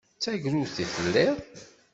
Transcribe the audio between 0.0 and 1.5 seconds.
D tagrudt i telliḍ.